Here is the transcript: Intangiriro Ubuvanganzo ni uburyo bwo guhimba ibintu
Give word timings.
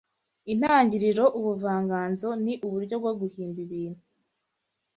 Intangiriro 0.53 1.23
Ubuvanganzo 1.39 2.29
ni 2.43 2.53
uburyo 2.65 2.95
bwo 3.01 3.13
guhimba 3.19 3.57
ibintu 3.65 4.03